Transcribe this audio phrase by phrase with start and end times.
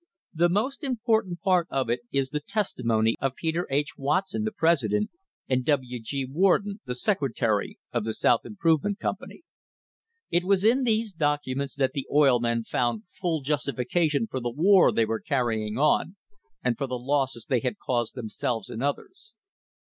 [0.33, 3.99] The most important part of it is the testimony of Peter H.
[3.99, 5.11] Watson, the president,
[5.47, 5.99] and W.
[6.01, 6.25] G.
[6.25, 9.43] Warden, the secretary of the South Improvement Company.
[10.31, 14.91] It was in these documents that the oil men found iull justification for the war
[14.91, 16.15] they were carrying on
[16.63, 19.33] and or the losses they had caused themselves and others.